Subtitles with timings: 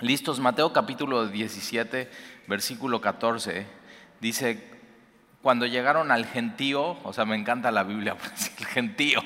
[0.00, 2.10] Listos, Mateo capítulo 17,
[2.48, 3.66] versículo 14,
[4.20, 4.62] dice,
[5.40, 8.14] cuando llegaron al gentío, o sea, me encanta la Biblia,
[8.58, 9.22] el gentío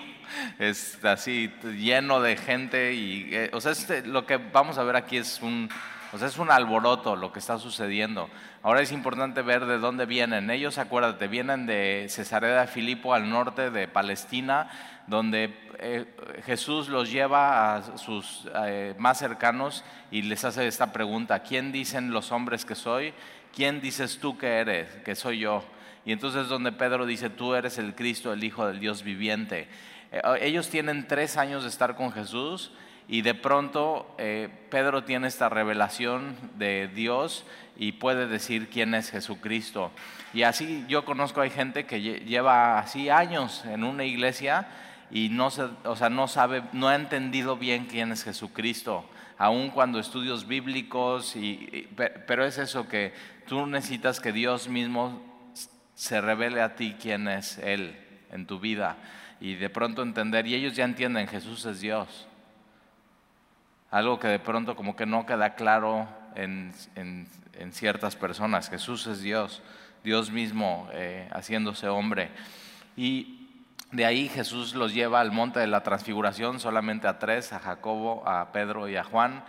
[0.61, 4.95] es así lleno de gente y, eh, o sea, este, lo que vamos a ver
[4.95, 5.69] aquí es un,
[6.13, 8.31] o sea, es un alboroto lo que está sucediendo.
[8.63, 10.51] Ahora es importante ver de dónde vienen.
[10.51, 14.71] Ellos, acuérdate, vienen de Cesarea de Filipo al norte de Palestina,
[15.11, 16.07] donde eh,
[16.47, 22.13] Jesús los lleva a sus eh, más cercanos y les hace esta pregunta, ¿quién dicen
[22.13, 23.13] los hombres que soy?
[23.55, 25.65] ¿Quién dices tú que eres, que soy yo?
[26.05, 29.67] Y entonces donde Pedro dice, tú eres el Cristo, el Hijo del Dios viviente.
[30.13, 32.71] Eh, ellos tienen tres años de estar con Jesús
[33.09, 34.15] y de pronto
[34.71, 37.45] Pedro tiene esta revelación de Dios
[37.77, 39.91] y puede decir quién es Jesucristo.
[40.33, 44.69] Y así yo conozco, hay gente que lleva así años en una iglesia
[45.11, 49.71] y no, se, o sea, no sabe, no ha entendido bien quién es Jesucristo, aun
[49.71, 51.89] cuando estudios bíblicos, y,
[52.27, 53.13] pero es eso que
[53.47, 55.23] tú necesitas que Dios mismo
[55.95, 57.99] se revele a ti quién es Él
[58.31, 58.97] en tu vida
[59.41, 62.27] y de pronto entender, y ellos ya entienden, Jesús es Dios.
[63.91, 67.27] Algo que de pronto como que no queda claro en, en,
[67.73, 69.63] ciertas personas, Jesús es Dios,
[70.05, 72.31] Dios mismo eh, haciéndose hombre.
[72.97, 73.40] Y
[73.93, 78.23] de ahí Jesús los lleva al monte de la transfiguración, solamente a tres, a Jacobo,
[78.27, 79.43] a Pedro y a Juan.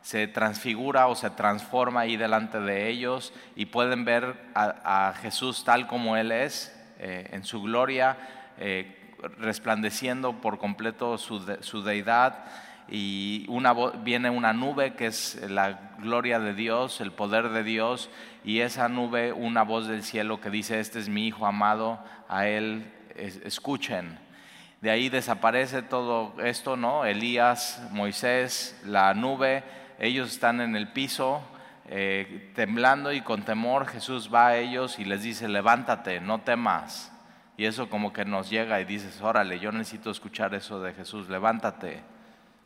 [0.00, 5.86] Se transfigura o se transforma ahí delante de ellos y pueden ver a, Jesús tal
[5.86, 8.16] como Él es, eh, en su gloria,
[8.58, 12.46] eh, resplandeciendo por completo su, deidad.
[12.88, 18.10] Y una, viene una nube que es la gloria de Dios, el poder de Dios,
[18.42, 22.48] y esa nube, una voz del cielo que dice, este es mi Hijo amado, a
[22.48, 24.18] Él escuchen.
[24.80, 27.04] De ahí desaparece todo esto, ¿no?
[27.04, 29.62] Elías, Moisés, la nube,
[29.98, 31.42] ellos están en el piso,
[31.86, 37.12] eh, temblando y con temor Jesús va a ellos y les dice, levántate, no temas.
[37.56, 41.28] Y eso como que nos llega y dices, órale, yo necesito escuchar eso de Jesús,
[41.28, 42.02] levántate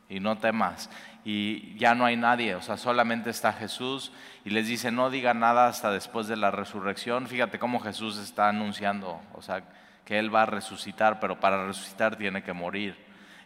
[0.09, 0.89] y no temas.
[1.25, 4.11] Y ya no hay nadie, o sea, solamente está Jesús
[4.45, 7.27] y les dice, no diga nada hasta después de la resurrección.
[7.27, 9.63] Fíjate cómo Jesús está anunciando, o sea,
[10.07, 12.95] que Él va a resucitar, pero para resucitar tiene que morir.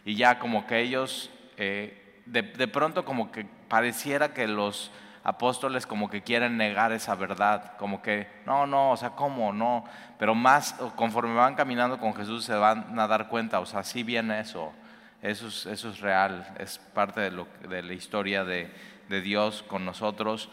[0.04, 4.92] Y ya como que ellos, eh, de, pronto como que pareciera que los
[5.24, 9.52] apóstoles como que quieren negar esa verdad, como que, no, no, o sea, ¿cómo?
[9.52, 9.84] No,
[10.20, 14.04] pero más conforme van caminando con Jesús se van a dar cuenta, o sea, sí
[14.04, 14.72] viene eso,
[15.20, 18.72] eso es, eso es real, es parte de, lo, de la historia de,
[19.08, 20.48] de Dios con nosotros.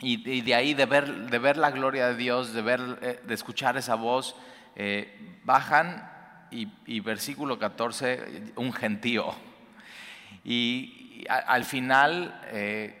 [0.00, 3.32] Y, de ahí de ver, de ver la gloria de Dios, de, ver, eh, de
[3.32, 4.36] escuchar esa voz,
[4.76, 6.10] eh, bajan
[6.50, 9.34] y, versículo 14, un gentío.
[10.44, 13.00] Y, al final, eh,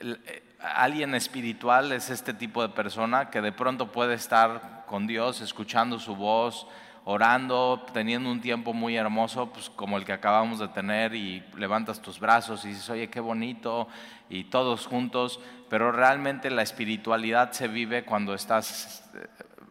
[0.00, 5.40] eh, alguien espiritual es este tipo de persona que de pronto puede estar con Dios,
[5.40, 6.66] escuchando su voz,
[7.04, 12.02] orando, teniendo un tiempo muy hermoso, pues como el que acabamos de tener, y levantas
[12.02, 13.86] tus brazos y dices, oye, qué bonito,
[14.28, 15.38] y todos juntos,
[15.70, 19.08] pero realmente la espiritualidad se vive cuando estás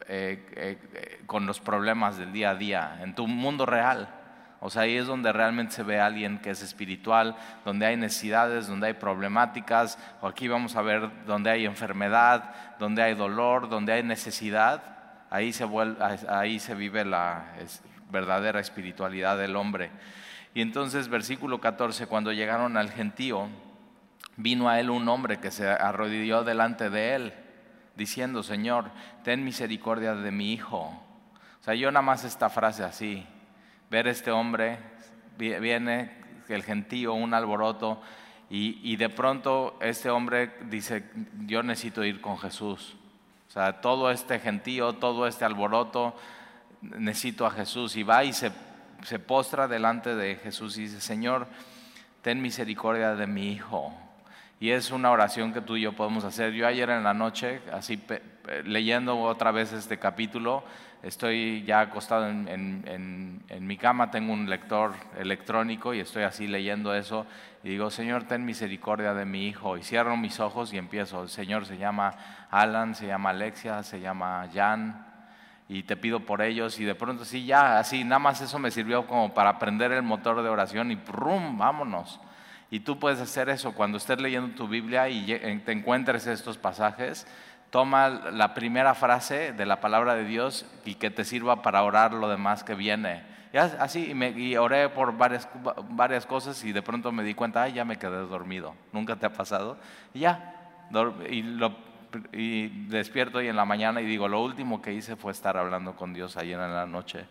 [0.07, 4.07] eh, eh, con los problemas del día a día, en tu mundo real.
[4.59, 7.35] O sea, ahí es donde realmente se ve a alguien que es espiritual,
[7.65, 13.01] donde hay necesidades, donde hay problemáticas, o aquí vamos a ver donde hay enfermedad, donde
[13.01, 14.83] hay dolor, donde hay necesidad,
[15.31, 15.67] ahí se,
[16.29, 17.45] ahí se vive la
[18.11, 19.89] verdadera espiritualidad del hombre.
[20.53, 23.49] Y entonces, versículo 14, cuando llegaron al gentío,
[24.37, 27.33] vino a él un hombre que se arrodilló delante de él
[27.95, 28.91] diciendo, Señor,
[29.23, 30.79] ten misericordia de mi hijo.
[31.59, 33.25] O sea, yo nada más esta frase así,
[33.89, 34.79] ver este hombre,
[35.37, 36.11] viene
[36.47, 38.01] el gentío, un alboroto,
[38.47, 41.09] y, de pronto este hombre dice,
[41.45, 42.95] yo necesito ir con Jesús.
[43.47, 46.15] O sea, todo este gentío, todo este alboroto,
[46.81, 47.95] necesito a Jesús.
[47.95, 48.51] Y va y se,
[49.03, 51.47] se postra delante de Jesús y dice, Señor,
[52.21, 53.93] ten misericordia de mi hijo.
[54.65, 56.51] Y es una oración que tú y yo podemos hacer.
[56.53, 58.01] Yo ayer en la noche, así
[58.63, 60.63] leyendo otra vez este capítulo,
[61.03, 67.27] estoy ya acostado en, mi cama, tengo un lector electrónico y estoy así leyendo eso
[67.63, 69.77] y digo, Señor, ten misericordia de mi hijo.
[69.77, 71.21] Y cierro mis ojos y empiezo.
[71.21, 72.15] El Señor se llama
[72.49, 75.05] Alan, se llama Alexia, se llama Jan
[75.69, 78.71] y te pido por ellos y de pronto sí, ya, así, nada más eso me
[78.71, 81.55] sirvió como para prender el motor de oración y ¡prum!
[81.55, 82.19] Vámonos.
[82.71, 85.25] Y tú puedes hacer eso cuando estés leyendo tu Biblia y
[85.63, 87.27] te encuentres estos pasajes.
[87.69, 92.13] Toma la primera frase de la palabra de Dios y que te sirva para orar
[92.13, 93.23] lo demás que viene.
[93.53, 95.47] Ya, así, y, me, y oré por varias,
[95.89, 98.75] varias cosas y de pronto me di cuenta, ay, ya me quedé dormido.
[98.91, 99.77] ¿Nunca te ha pasado?
[100.13, 100.55] Y ya,
[101.29, 101.43] y,
[102.33, 105.95] y despierto y en la mañana y digo, lo último que hice fue estar hablando
[105.95, 107.25] con Dios ayer en la noche.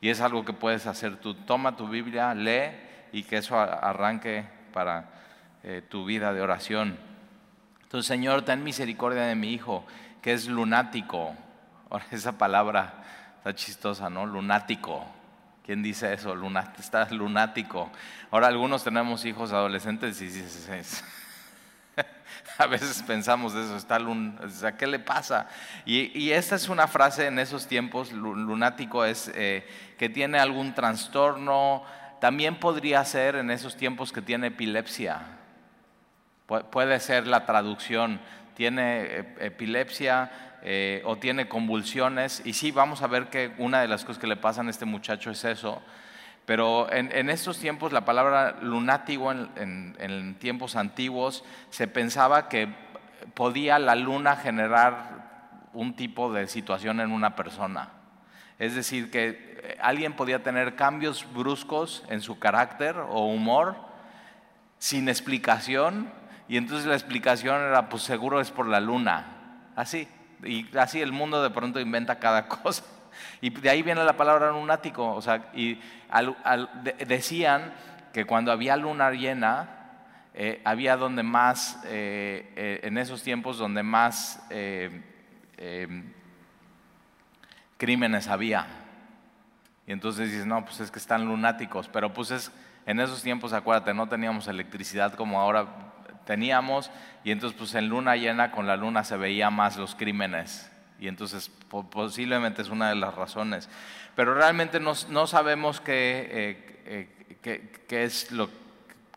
[0.00, 1.34] Y es algo que puedes hacer tú.
[1.34, 2.70] Toma tu Biblia, lee
[3.12, 5.10] y que eso arranque para
[5.62, 6.98] eh, tu vida de oración.
[7.82, 9.84] Entonces, Señor, ten misericordia de mi hijo,
[10.22, 11.34] que es lunático.
[11.90, 12.94] Ahora, esa palabra
[13.38, 14.26] está chistosa, ¿no?
[14.26, 15.04] Lunático.
[15.64, 16.34] ¿Quién dice eso?
[16.34, 17.90] Lunat estás lunático.
[18.30, 21.04] Ahora algunos tenemos hijos adolescentes y dices,
[22.58, 24.38] a veces pensamos eso, está lun
[24.78, 25.46] ¿qué le pasa?
[25.84, 29.68] Y, esta es una frase en esos tiempos, lunático es eh,
[29.98, 31.84] que tiene algún trastorno,
[32.20, 35.22] también podría ser en esos tiempos que tiene epilepsia.
[36.70, 38.20] puede ser la traducción,
[38.54, 40.30] tiene eh, epilepsia,
[40.62, 42.42] eh, o tiene convulsiones.
[42.44, 44.84] Y sí, vamos a ver que una de las cosas que le pasan a este
[44.84, 45.80] muchacho es eso.
[46.46, 52.68] Pero en, estos tiempos la palabra lunático en, tiempos antiguos se pensaba que
[53.34, 57.90] podía la luna generar un tipo de situación en una persona.
[58.58, 59.28] Es decir, que
[59.62, 63.76] eh, alguien podía tener cambios bruscos en su carácter o humor
[64.78, 66.10] sin explicación
[66.48, 69.70] y entonces la explicación era pues seguro es por la luna.
[69.76, 70.08] Así.
[70.42, 72.84] Y así el mundo de pronto inventa cada cosa.
[73.40, 75.14] Y de ahí viene la palabra lunático.
[75.14, 75.80] O sea, y
[77.06, 77.72] decían
[78.12, 79.74] que cuando había luna llena,
[80.34, 84.42] eh, había donde más, eh, en esos tiempos, donde más
[87.78, 88.66] crímenes había.
[89.86, 91.88] Y entonces dices, no, pues es que están lunáticos.
[91.88, 92.52] Pero pues es,
[92.84, 95.66] en esos tiempos, acuérdate, no teníamos electricidad como ahora
[96.26, 96.90] teníamos
[97.24, 100.70] y entonces pues en luna llena con la luna se veía más los crímenes
[101.00, 101.50] y entonces
[101.90, 103.68] posiblemente es una de las razones.
[104.14, 106.28] Pero realmente no, no sabemos qué,
[106.84, 107.38] eh,
[107.88, 108.50] qué, es lo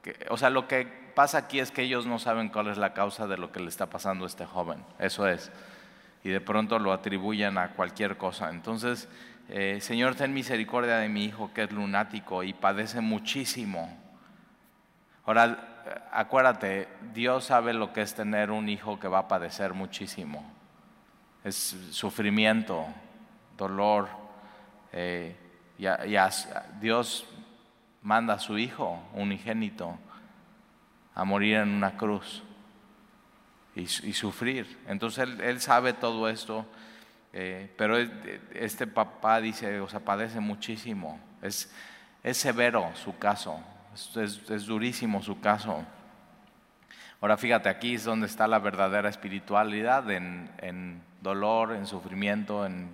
[0.02, 0.86] que, o sea, lo que
[1.16, 3.68] pasa aquí es que ellos no saben cuál es la causa de lo que le
[3.68, 5.52] está pasando a este joven, eso es.
[6.24, 8.50] Y de pronto lo atribuyen a cualquier cosa.
[8.50, 9.10] Entonces,
[9.50, 13.98] eh, Señor, ten misericordia de mi hijo que es lunático y padece muchísimo.
[15.26, 20.50] Ahora, acuérdate, Dios sabe lo que es tener un hijo que va a padecer muchísimo.
[21.44, 21.56] Es
[21.92, 22.86] sufrimiento,
[23.58, 24.08] dolor.
[24.94, 25.36] Eh,
[26.80, 27.28] Dios
[28.04, 29.98] manda a su hijo, unigénito,
[31.16, 32.44] a morir en una cruz
[33.76, 34.80] y, sufrir.
[34.88, 36.66] Entonces él, sabe todo esto,
[37.34, 37.98] eh, pero
[38.54, 41.20] este papá dice, o sea, padece muchísimo.
[41.42, 41.72] Es,
[42.24, 43.60] es severo su caso,
[44.16, 45.84] es, durísimo su caso.
[47.20, 52.90] Ahora fíjate, aquí es donde está la verdadera espiritualidad, en, dolor, en sufrimiento, en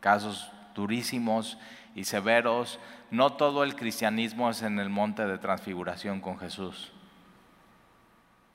[0.00, 1.58] casos durísimos
[1.94, 2.80] y severos.
[3.10, 6.92] No todo el cristianismo es en el monte de transfiguración con Jesús.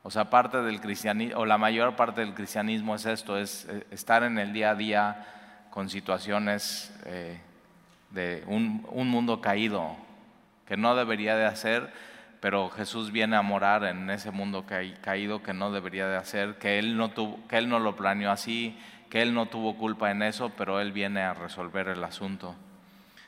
[0.07, 3.88] O sea, parte del cristianismo, o la mayor parte del cristianismo es esto, es eh,
[3.90, 5.25] estar en el día a día
[5.72, 7.40] con situaciones eh,
[8.12, 9.98] de un, un mundo caído,
[10.68, 11.92] que no debería de hacer,
[12.40, 14.68] pero Jesús viene a morar en ese mundo
[15.02, 18.30] caído que no debería de hacer, que él no, tuvo, que él no lo planeó
[18.30, 18.78] así,
[19.10, 22.54] que él no tuvo culpa en eso, pero él viene a resolver el asunto.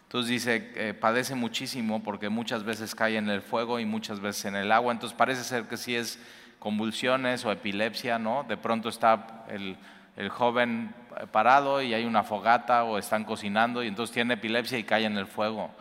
[0.03, 4.45] Entonces dice, eh, padece muchísimo porque muchas veces cae en el fuego y muchas veces
[4.45, 4.94] en el agua.
[4.94, 6.19] Entonces parece ser que si es
[6.59, 8.44] convulsiones o epilepsia, ¿no?
[8.44, 9.78] De pronto está el,
[10.16, 10.94] el joven
[11.31, 15.18] parado y hay una fogata o están cocinando y entonces tiene epilepsia y cae en
[15.18, 15.71] el fuego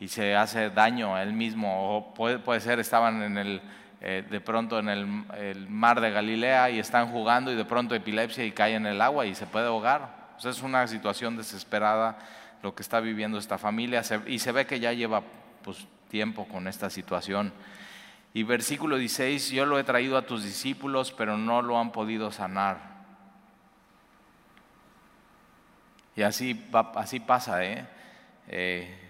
[0.00, 1.96] y se hace daño a él mismo.
[1.96, 3.62] O puede, puede ser, estaban en el,
[4.00, 8.44] eh, de pronto en el, mar de Galilea y están jugando y de pronto epilepsia
[8.44, 10.36] y cae en el agua y se puede ahogar.
[10.42, 12.18] es una situación desesperada
[12.62, 15.22] lo que está viviendo esta familia y se ve que ya lleva
[15.62, 17.52] pues, tiempo con esta situación.
[18.34, 22.30] Y versículo 16, yo lo he traído a tus discípulos, pero no lo han podido
[22.30, 22.98] sanar.
[26.14, 27.86] Y así, así pasa, ¿eh?
[28.48, 29.04] eh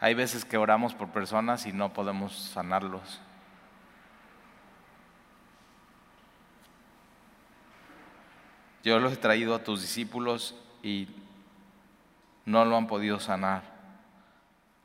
[0.00, 3.20] hay veces que oramos por personas y no podemos sanarlos.
[8.84, 11.08] Yo los he traído a tus discípulos y
[12.46, 13.62] no lo han podido sanar.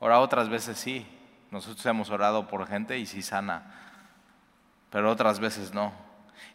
[0.01, 1.05] Ahora otras veces sí.
[1.53, 3.61] Nosotros hemos orado por gente y sí sana,
[4.89, 5.93] pero otras veces no.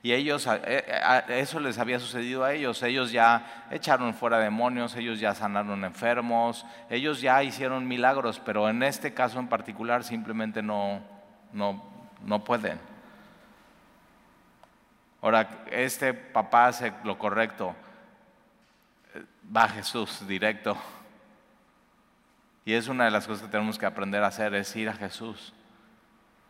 [0.03, 2.83] Y ellos, eh, eh, eso les había sucedido a ellos.
[2.83, 8.83] Ellos ya echaron fuera demonios, ellos ya sanaron enfermos, ellos ya hicieron milagros, pero en
[8.83, 11.01] este caso en particular simplemente no,
[11.53, 11.81] no,
[12.25, 12.81] no pueden.
[15.23, 17.73] Ahora, este papá hace lo correcto.
[19.57, 20.77] Va a Jesús directo.
[22.69, 24.93] Y es una de las cosas que tenemos que aprender a hacer, es ir a
[24.93, 25.55] Jesús.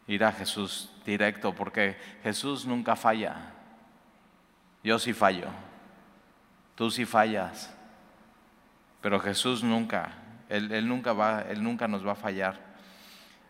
[0.09, 3.53] Ir a Jesús directo, porque Jesús nunca falla.
[4.83, 5.47] Yo sí fallo.
[6.75, 7.73] Tú sí fallas.
[9.01, 10.11] Pero Jesús nunca.
[10.49, 12.59] Él, nunca va, él nunca nos va a fallar.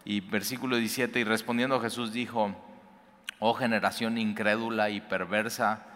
[0.05, 2.55] Y versículo 17, y respondiendo Jesús dijo,
[3.39, 5.87] oh generación incrédula y perversa,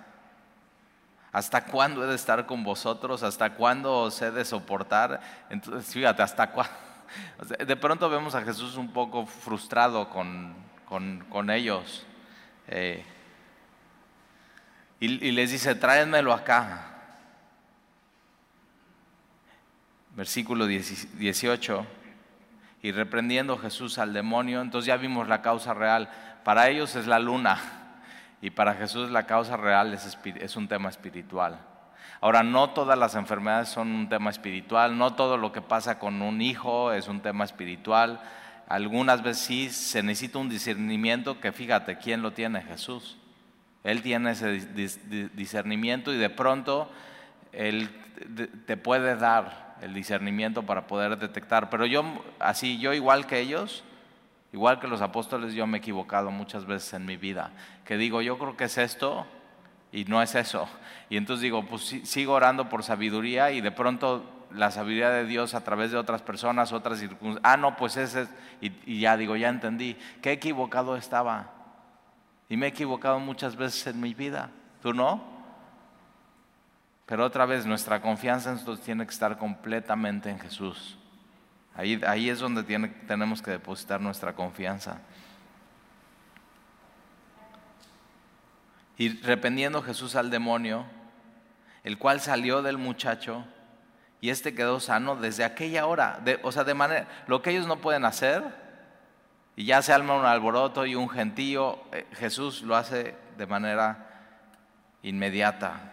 [1.32, 3.22] ¿hasta cuándo he de estar con vosotros?
[3.22, 5.20] ¿Hasta cuándo os he de soportar?
[5.48, 6.74] Entonces, fíjate, ¿hasta cuándo?
[7.66, 10.54] de pronto vemos a Jesús un poco frustrado con,
[11.30, 12.06] con, ellos.
[12.68, 13.04] Eh,
[15.00, 16.88] y, les dice, tráenmelo acá.
[20.14, 21.86] Versículo 18
[22.82, 26.10] y reprendiendo Jesús al demonio, entonces ya vimos la causa real.
[26.44, 27.81] Para ellos es la luna
[28.42, 31.60] y para Jesús la causa real es, un tema espiritual.
[32.20, 36.20] Ahora, no todas las enfermedades son un tema espiritual, no todo lo que pasa con
[36.20, 38.20] un hijo es un tema espiritual.
[38.68, 42.62] Algunas veces sí se necesita un discernimiento que fíjate, ¿quién lo tiene?
[42.62, 43.16] Jesús.
[43.84, 44.58] Él tiene ese
[45.34, 46.90] discernimiento y de pronto
[47.52, 47.90] Él
[48.66, 51.70] te puede dar el discernimiento para poder detectar.
[51.70, 52.04] Pero yo,
[52.40, 53.84] así, yo igual que ellos,
[54.52, 57.50] igual que los apóstoles, yo me he equivocado muchas veces en mi vida.
[57.84, 59.26] Que digo, yo creo que es esto
[59.90, 60.68] y no es eso.
[61.10, 65.54] Y entonces digo, pues sigo orando por sabiduría y de pronto la sabiduría de Dios
[65.54, 67.40] a través de otras personas, otras circunstancias.
[67.42, 68.28] Ah, no, pues ese es.
[68.60, 69.96] Y, y ya digo, ya entendí.
[70.20, 71.50] Qué equivocado estaba.
[72.48, 74.50] Y me he equivocado muchas veces en mi vida.
[74.82, 75.32] ¿Tú no?
[77.06, 80.98] Pero otra vez, nuestra confianza en nosotros tiene que estar completamente en Jesús.
[81.74, 85.00] Ahí, ahí es donde tiene, tenemos que depositar nuestra confianza.
[88.98, 90.84] Y reprendiendo Jesús al demonio,
[91.84, 93.44] el cual salió del muchacho
[94.20, 96.22] y este quedó sano desde aquella hora.
[96.42, 98.44] o sea, de manera, lo que ellos no pueden hacer,
[99.56, 104.08] y ya se alma un alboroto y un gentío, eh, Jesús lo hace de manera
[105.02, 105.91] inmediata.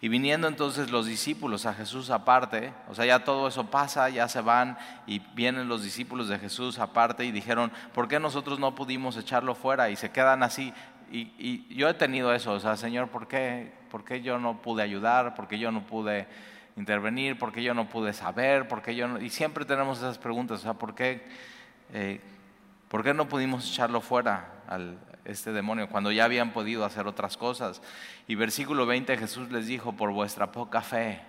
[0.00, 4.28] Y viniendo entonces los discípulos a Jesús aparte, o sea, ya todo eso pasa, ya
[4.28, 8.74] se van y vienen los discípulos de Jesús aparte y dijeron, ¿por qué nosotros no
[8.74, 9.90] pudimos echarlo fuera?
[9.90, 10.72] Y se quedan así.
[11.10, 14.82] Y, yo he tenido eso, o sea, Señor, ¿por qué, ¿por qué yo no pude
[14.82, 15.34] ayudar?
[15.34, 16.26] ¿Por qué yo no pude
[16.76, 17.38] intervenir?
[17.38, 18.66] ¿Por qué yo no pude saber?
[18.66, 19.18] ¿Por qué yo?
[19.18, 21.26] Y siempre tenemos esas preguntas, o sea, ¿por qué,
[21.92, 22.20] eh,
[22.88, 27.36] ¿por qué no pudimos echarlo fuera al, este demonio, cuando ya habían podido hacer otras
[27.36, 27.82] cosas.
[28.26, 31.20] Y versículo 20 Jesús les dijo, por vuestra poca fe.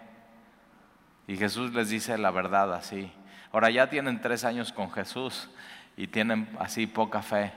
[1.28, 3.12] Y Jesús les dice la verdad así.
[3.52, 5.50] Ahora ya tienen tres años con Jesús
[5.96, 7.54] y tienen así poca fe.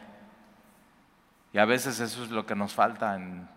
[1.52, 3.49] Y a veces eso es lo que nos falta en,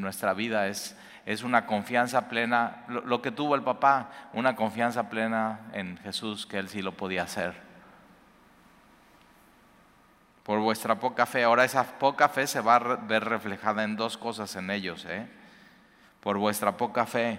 [0.00, 5.60] nuestra vida, es, es una confianza plena, lo que tuvo el papá, una confianza plena
[5.72, 7.67] en Jesús, que él sí lo podía hacer
[10.48, 11.44] por vuestra poca fe.
[11.44, 15.26] Ahora esa poca fe se va a ver reflejada en dos cosas en ellos, ¿eh?
[16.20, 17.38] por vuestra poca fe.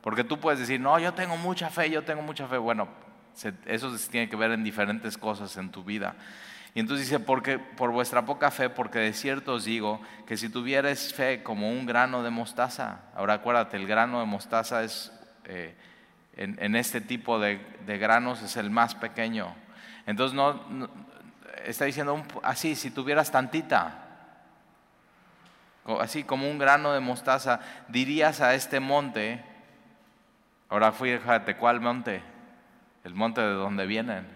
[0.00, 2.58] Porque tú puedes decir, no, yo tengo mucha fe, yo tengo mucha fe.
[2.58, 2.88] Bueno,
[3.64, 6.16] eso tiene que ver en diferentes cosas en tu vida.
[6.74, 10.48] Y entonces dice, porque, por vuestra poca fe, porque de cierto os digo que si
[10.48, 15.12] tuvieres fe como un grano de mostaza, ahora acuérdate, el grano de mostaza es,
[15.44, 15.76] eh,
[16.34, 19.54] en, este tipo de, granos es el más pequeño.
[20.06, 20.97] Entonces no
[21.70, 24.04] está diciendo así, si tuvieras tantita,
[26.00, 29.44] así como un grano de mostaza, dirías a este monte,
[30.68, 32.22] ahora fíjate, ¿cuál monte?
[33.04, 34.26] El monte de donde vienen,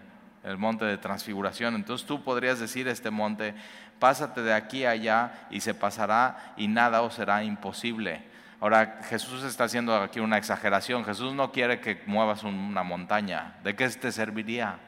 [0.44, 1.74] el monte de transfiguración.
[1.74, 3.54] Entonces tú podrías decir a este monte,
[3.98, 8.30] pásate de aquí a allá y se pasará y nada os será imposible.
[8.60, 11.04] Ahora Jesús está haciendo aquí una exageración.
[11.04, 13.56] Jesús no quiere que muevas una montaña.
[13.64, 14.78] ¿De qué te serviría?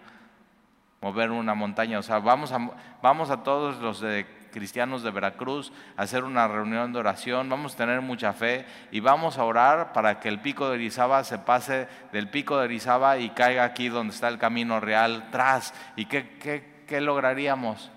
[1.04, 1.98] Mover una montaña.
[1.98, 2.70] O sea, vamos a,
[3.02, 7.74] vamos a todos los de cristianos de Veracruz a hacer una reunión de oración, vamos
[7.74, 11.36] a tener mucha fe y vamos a orar para que el pico de Erizaba se
[11.36, 15.74] pase del pico de Erizaba y caiga aquí donde está el camino real tras.
[15.94, 17.90] ¿Y qué, qué, qué lograríamos?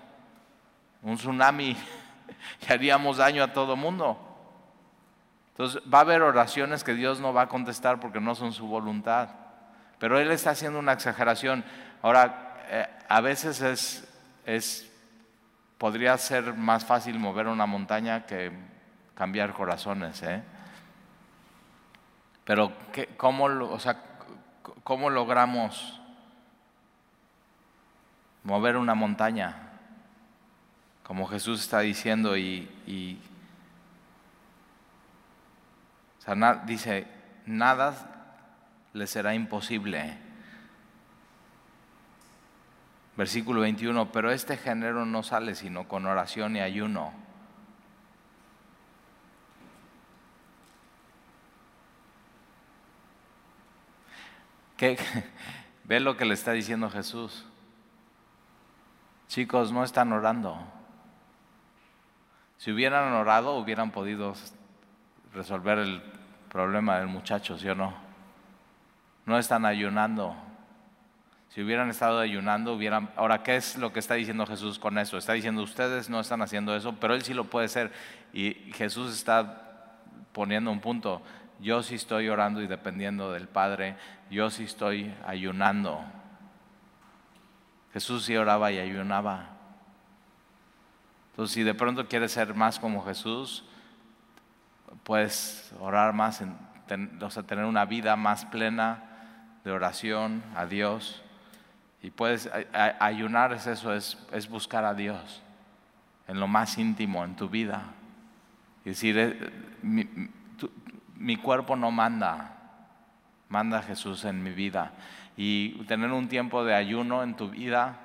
[1.02, 1.78] Un tsunami
[2.68, 4.20] y haríamos daño a todo mundo.
[5.52, 8.66] Entonces va a haber oraciones que Dios no va a contestar porque no son su
[8.66, 9.30] voluntad.
[9.98, 11.64] Pero Él está haciendo una exageración.
[12.02, 14.08] Ahora, eh, a veces es,
[14.44, 14.90] es,
[15.78, 18.52] podría ser más fácil mover una montaña que
[19.14, 20.22] cambiar corazones.
[20.22, 20.42] ¿eh?
[22.44, 22.72] Pero
[23.16, 24.02] ¿cómo, o sea,
[24.84, 26.00] ¿cómo logramos
[28.44, 29.54] mover una montaña?
[31.02, 33.18] Como Jesús está diciendo y,
[36.18, 37.06] o sea, dice,
[37.46, 37.94] nada
[38.92, 40.27] le será imposible.
[43.18, 47.12] Versículo 21, pero este género no sale sino con oración y ayuno.
[54.76, 54.96] ¿Qué?
[55.84, 57.44] Ve lo que le está diciendo Jesús.
[59.26, 60.56] Chicos, no están orando.
[62.58, 64.34] Si hubieran orado, hubieran podido
[65.34, 66.00] resolver el
[66.48, 67.94] problema del muchacho, ¿sí o no?
[69.26, 70.36] No están ayunando.
[71.48, 73.10] Si hubieran estado ayunando, hubieran...
[73.16, 75.16] Ahora, ¿qué es lo que está diciendo Jesús con eso?
[75.16, 77.90] Está diciendo, ustedes no están haciendo eso, pero Él sí lo puede hacer.
[78.32, 79.96] Y Jesús está
[80.32, 81.22] poniendo un punto.
[81.58, 83.96] Yo sí estoy orando y dependiendo del Padre.
[84.30, 86.04] Yo sí estoy ayunando.
[87.92, 89.48] Jesús sí oraba y ayunaba.
[91.30, 93.64] Entonces, si de pronto quieres ser más como Jesús,
[95.04, 96.42] puedes orar más,
[97.20, 99.04] o sea, tener una vida más plena
[99.64, 101.22] de oración a Dios.
[102.02, 102.48] Y puedes
[103.00, 105.42] ayunar, es eso, es, es buscar a Dios
[106.28, 107.82] en lo más íntimo, en tu vida.
[108.84, 110.30] Y decir, eh,
[111.16, 112.54] mi, cuerpo no manda,
[113.48, 114.92] manda Jesús en mi vida.
[115.36, 117.98] Y tener un tiempo de ayuno en tu vida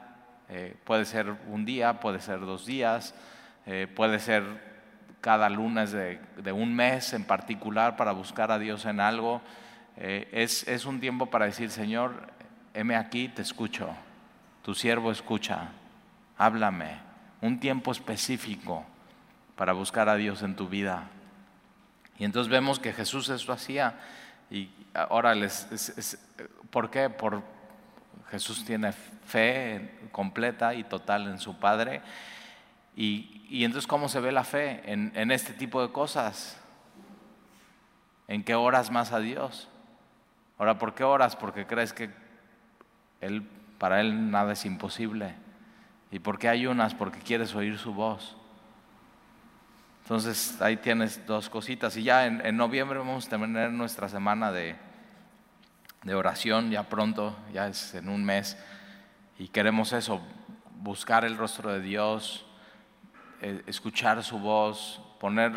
[0.50, 3.14] eh, puede ser un día, puede ser dos días,
[3.66, 4.74] eh, puede ser
[5.20, 6.20] cada lunes de,
[6.52, 9.42] un mes en particular para buscar a Dios en algo.
[9.96, 12.34] es, es un tiempo para decir, Señor,
[12.74, 13.90] heme aquí, te escucho,
[14.64, 15.70] tu siervo escucha,
[16.38, 16.98] háblame,
[17.42, 18.86] un tiempo específico
[19.56, 21.10] para buscar a Dios en tu vida.
[22.18, 24.00] Y entonces vemos que Jesús eso hacía
[24.50, 25.68] y ahora les,
[26.70, 27.10] ¿por qué?
[27.10, 27.44] Por
[28.30, 32.02] Jesús tiene fe completa y total en su Padre.
[32.96, 36.58] Y, y entonces, ¿cómo se ve la fe en, en este tipo de cosas?
[38.28, 39.68] ¿En qué oras más a Dios?
[40.58, 41.36] Ahora, ¿por qué oras?
[41.36, 42.23] Porque crees que
[43.26, 45.36] él, para Él nada es imposible.
[46.12, 46.94] ¿Y por qué ayunas?
[46.94, 48.38] Porque quieres oír su voz.
[50.04, 51.96] Entonces ahí tienes dos cositas.
[51.98, 54.76] Y ya en, noviembre vamos a tener nuestra semana de,
[56.04, 58.58] de, oración, ya pronto, ya es en un mes.
[59.40, 60.22] Y queremos eso,
[60.82, 62.46] buscar el rostro de Dios,
[63.42, 65.54] eh, escuchar su voz, poner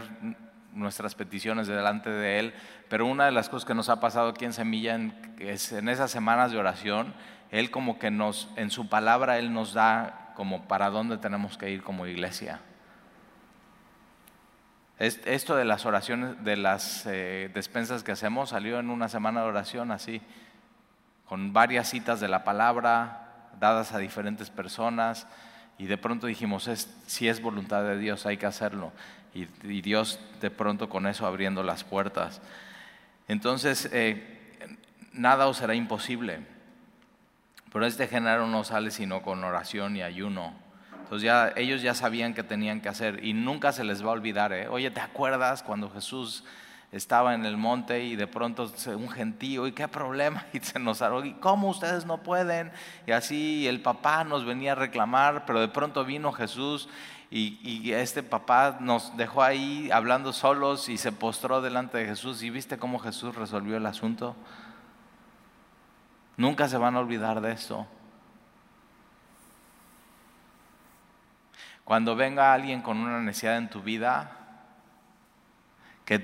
[0.77, 2.55] nuestras peticiones delante de Él.
[2.89, 4.99] Pero una de las cosas que nos ha pasado aquí en Semilla
[5.39, 7.15] es en esas semanas de oración
[7.51, 11.71] él como que nos, en su palabra, Él nos da como para dónde tenemos que
[11.71, 12.61] ir como iglesia.
[14.99, 19.49] Esto de las oraciones, de las eh, despensas que hacemos, salió en una semana de
[19.49, 20.23] oración así,
[21.27, 25.27] con varias citas de la palabra dadas a diferentes personas,
[25.79, 26.71] y de pronto dijimos,
[27.07, 28.93] si es voluntad de Dios, hay que hacerlo.
[29.37, 32.41] Y, Dios de pronto con eso abriendo las puertas.
[33.29, 34.59] Entonces, eh,
[35.13, 36.41] nada os será imposible.
[37.73, 40.55] Pero este género no sale sino con oración y ayuno.
[41.03, 44.13] Entonces ya ellos ya sabían que tenían que hacer y nunca se les va a
[44.13, 44.53] olvidar.
[44.53, 44.69] ¿eh?
[44.69, 46.43] Oye, ¿te acuerdas cuando Jesús
[46.93, 51.03] estaba en el monte y de pronto un gentío y qué problema y se nos
[51.25, 52.73] y cómo ustedes no pueden
[53.07, 56.89] y así el papá nos venía a reclamar pero de pronto vino Jesús
[57.39, 62.51] y, este papá nos dejó ahí hablando solos y se postró delante de Jesús y
[62.51, 64.37] viste cómo Jesús resolvió el asunto
[66.37, 67.87] Nunca se van a olvidar de esto.
[71.85, 74.33] Cuando venga alguien con una necesidad en tu vida,
[76.05, 76.19] que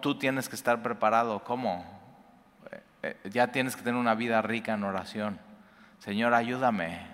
[0.00, 1.44] tú, tienes que estar preparado.
[1.44, 1.84] ¿Cómo?
[2.70, 5.38] Eh, eh, ya tienes que tener una vida rica en oración.
[5.98, 7.06] Señor, ayúdame.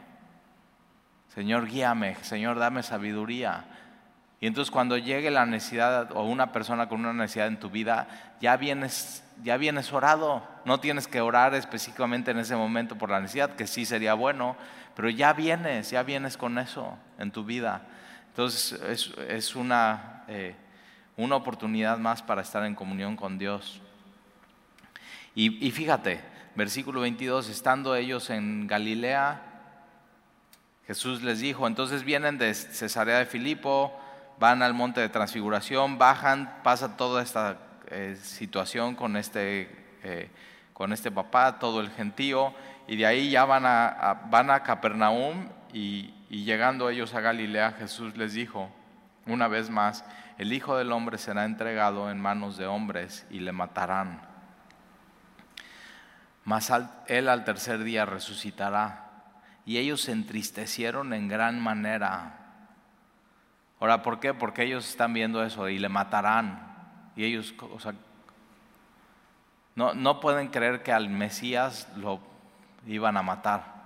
[1.38, 2.16] Señor, guíame.
[2.22, 3.64] Señor, dame sabiduría.
[4.40, 8.08] Y entonces cuando llegue la necesidad o una persona con una necesidad en tu vida,
[8.40, 10.42] ya vienes, ya vienes orado.
[10.64, 14.56] No tienes que orar específicamente en ese momento por la necesidad, que sí sería bueno,
[14.96, 17.82] pero ya vienes, ya vienes con eso en tu vida.
[18.30, 20.56] Entonces es, una, eh,
[21.16, 23.80] una oportunidad más para estar en comunión con Dios.
[25.36, 26.20] Y, y fíjate,
[26.56, 29.47] versículo 22, estando ellos en Galilea,
[30.88, 33.92] Jesús les dijo, entonces vienen de Cesarea de Filipo,
[34.38, 39.70] van al monte de transfiguración, bajan, pasa toda esta eh, situación con este,
[40.02, 40.30] eh,
[40.72, 42.54] con este papá, todo el gentío,
[42.86, 47.72] y de ahí ya van a, van a Capernaum y, y llegando ellos a Galilea,
[47.72, 48.70] Jesús les dijo
[49.26, 50.06] una vez más,
[50.38, 54.22] el Hijo del Hombre será entregado en manos de hombres y le matarán.
[56.44, 56.72] Mas
[57.08, 59.07] él al tercer día resucitará.
[59.68, 62.38] Y ellos se entristecieron en gran manera
[63.80, 64.34] Ahora, ¿por qué?
[64.34, 66.66] Porque ellos están viendo eso y le matarán.
[67.14, 67.94] Y ellos, o sea,
[69.76, 72.20] no, no pueden creer que al Mesías lo
[72.86, 73.78] iban a matar.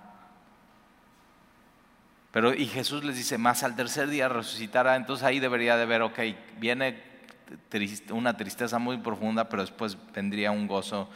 [2.31, 6.01] Pero y Jesús les dice, más al tercer día resucitará, entonces ahí debería de ver,
[6.01, 6.19] ok,
[6.57, 7.03] viene
[8.09, 11.07] una tristeza muy profunda, pero después vendría un gozo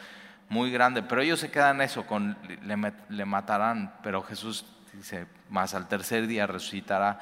[0.50, 1.04] muy grande.
[1.04, 6.28] Pero ellos se quedan eso, con le, le matarán, pero Jesús dice, más al tercer
[6.28, 7.20] día resucitará.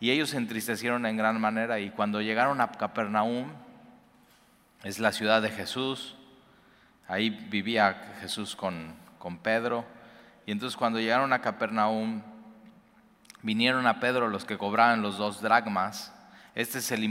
[0.00, 3.50] Y ellos se entristecieron en gran manera y cuando llegaron a Capernaum,
[4.84, 6.14] es la ciudad de Jesús,
[7.08, 9.84] ahí vivía Jesús con, con Pedro,
[10.46, 12.22] y entonces cuando llegaron a Capernaum,
[13.42, 16.14] vinieron a Pedro los que cobraban los dos dragmas.
[16.58, 17.04] Este es el,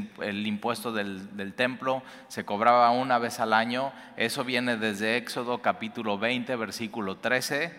[0.45, 3.93] impuesto del, templo, se cobraba una vez al año.
[4.17, 7.73] Eso viene desde Éxodo capítulo 20, versículo 13,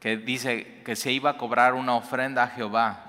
[0.00, 3.04] que dice que se iba a cobrar una ofrenda a Jehová.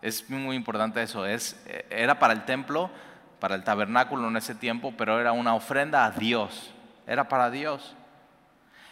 [0.00, 2.88] Es muy importante eso, es, era para el templo,
[3.38, 6.72] para el tabernáculo en ese tiempo, pero era una ofrenda a Dios,
[7.06, 7.94] era para Dios.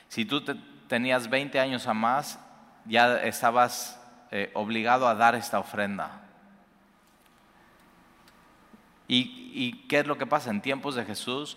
[0.08, 0.44] Si tú
[0.86, 2.38] tenías 20 años a más,
[2.84, 3.98] ya estabas
[4.30, 6.27] eh, obligado a dar esta ofrenda.
[9.08, 10.50] ¿Y, qué es lo que pasa?
[10.50, 11.56] En tiempos de Jesús,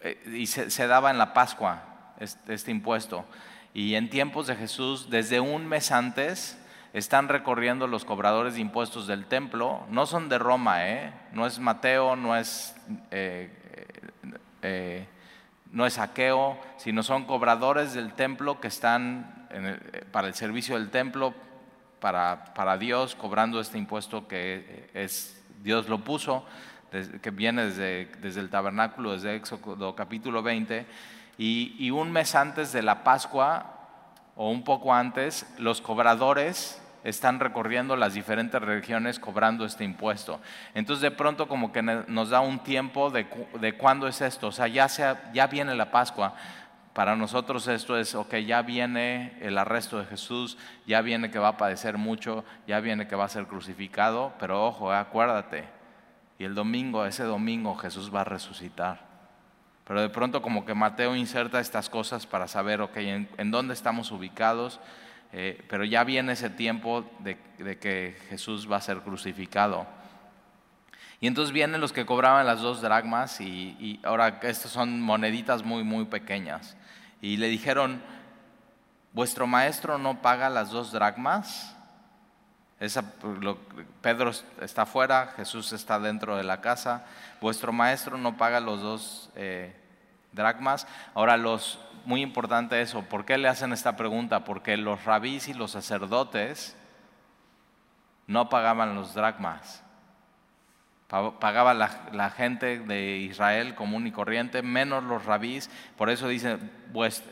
[0.00, 3.24] eh, y se, daba en la Pascua este, impuesto,
[3.72, 6.58] y en tiempos de Jesús, desde un mes antes,
[6.92, 11.12] están recorriendo los cobradores de impuestos del templo, no son de Roma, ¿eh?
[11.32, 12.74] no es Mateo, no es,
[15.70, 19.48] no es Saqueo, sino son cobradores del templo que están
[20.10, 21.32] para el servicio del templo,
[22.00, 26.44] para, Dios, cobrando este impuesto que es, Dios lo puso,
[26.90, 30.86] que viene desde, desde, el tabernáculo, desde Éxodo capítulo 20,
[31.38, 33.76] y, y un mes antes de la Pascua,
[34.36, 40.40] o un poco antes, los cobradores están recorriendo las diferentes regiones cobrando este impuesto.
[40.74, 43.26] Entonces de pronto como que nos da un tiempo de,
[43.60, 46.34] de cuándo es esto, o sea, ya, sea, ya viene la Pascua,
[46.92, 51.48] para nosotros esto es, ok, ya viene el arresto de Jesús, ya viene que va
[51.48, 55.64] a padecer mucho, ya viene que va a ser crucificado, pero ojo, acuérdate,
[56.40, 59.02] y el domingo, ese domingo Jesús va a resucitar.
[59.86, 64.10] Pero de pronto como que Mateo inserta estas cosas para saber, ok, en, dónde estamos
[64.10, 64.80] ubicados,
[65.34, 67.36] eh, pero ya viene ese tiempo de,
[67.78, 69.86] que Jesús va a ser crucificado.
[71.20, 75.62] Y entonces vienen los que cobraban las dos dragmas y, y ahora estas son moneditas
[75.62, 76.74] muy, muy pequeñas
[77.20, 78.00] y le dijeron,
[79.12, 81.76] ¿vuestro maestro no paga las dos dracmas?
[84.00, 84.30] Pedro
[84.62, 87.04] está fuera, Jesús está dentro de la casa.
[87.40, 89.76] Vuestro maestro no paga los dos eh,
[90.32, 90.86] dracmas.
[91.14, 94.44] Ahora, los, muy importante eso, ¿por qué le hacen esta pregunta?
[94.44, 96.74] Porque los rabís y los sacerdotes
[98.26, 99.82] no pagaban los dracmas.
[101.08, 105.68] Pagaba la, gente de Israel común y corriente, menos los rabís.
[105.98, 106.56] Por eso dice,
[106.92, 107.24] pues,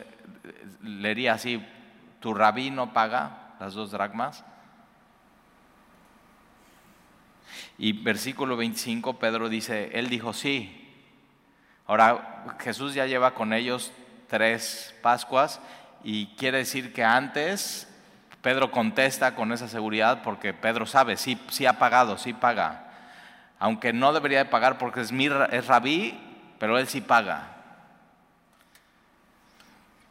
[0.83, 1.65] leería así,
[2.19, 4.43] tu rabí no paga las dos dracmas.
[7.79, 10.87] Y versículo 25, Pedro dice, él dijo sí.
[11.87, 13.91] Ahora, Jesús ya lleva con ellos
[14.27, 15.59] tres Pascuas
[16.03, 17.87] y quiere decir que antes
[18.43, 22.85] Pedro contesta con esa seguridad porque Pedro sabe, sí, sí ha pagado, sí paga
[23.59, 26.17] aunque no debería de pagar porque es, mi, es rabí,
[26.57, 27.57] pero él sí paga.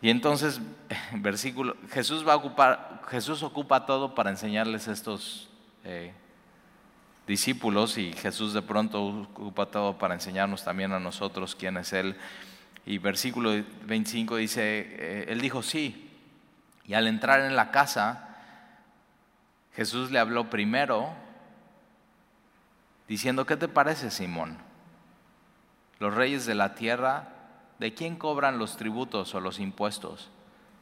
[0.02, 0.60] Y entonces,
[1.14, 5.48] versículo, Jesús va a ocupar, Jesús ocupa todo para enseñarles estos
[5.82, 6.12] eh,
[7.28, 12.16] discípulos y Jesús de pronto ocupa todo para enseñarnos también a nosotros quién es Él.
[12.86, 13.52] Y versículo
[13.84, 16.10] 25 dice, eh, Él dijo sí.
[16.86, 18.34] Y al entrar en la casa,
[19.74, 21.10] Jesús le habló primero
[23.06, 24.56] diciendo, ¿qué te parece, Simón?
[25.98, 27.28] Los reyes de la tierra,
[27.78, 30.30] ¿de quién cobran los tributos o los impuestos?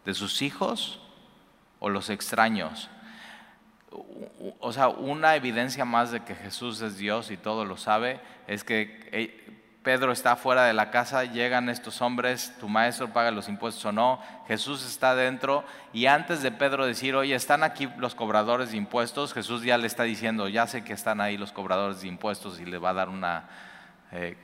[0.04, 1.00] ¿De sus hijos
[1.80, 2.88] o los extraños?
[4.60, 8.64] O sea, una evidencia más de que Jesús es Dios y todo lo sabe es
[8.64, 9.46] que
[9.86, 13.92] Pedro está fuera de la casa, llegan estos hombres, tu maestro paga los impuestos o
[13.92, 18.78] no, Jesús está dentro y antes de Pedro decir, oye, están aquí los cobradores de
[18.78, 22.58] impuestos, Jesús ya le está diciendo, ya sé que están ahí los cobradores de impuestos
[22.58, 23.48] y le va a dar una,
[24.10, 24.36] eh,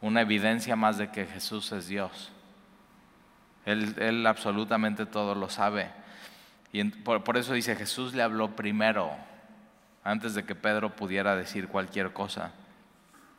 [0.00, 2.32] una evidencia más de que Jesús es Dios.
[3.66, 5.90] Él, absolutamente todo lo sabe.
[6.72, 9.10] Y por eso dice, Jesús le habló primero,
[10.04, 12.52] antes de que Pedro pudiera decir cualquier cosa.